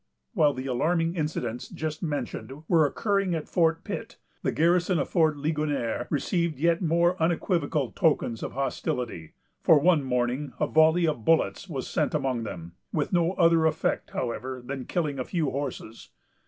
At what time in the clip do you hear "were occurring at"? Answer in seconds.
2.67-3.47